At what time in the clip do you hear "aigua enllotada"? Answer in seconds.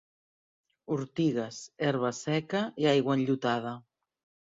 2.97-3.81